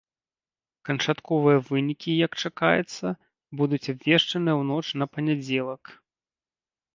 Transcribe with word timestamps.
Канчатковыя 0.87 1.59
вынікі, 1.69 2.11
як 2.25 2.31
чакаецца, 2.45 3.07
будуць 3.61 3.81
абвешчаныя 3.95 4.55
ў 4.61 4.63
ноч 4.71 4.87
на 5.03 5.11
панядзелак. 5.13 5.83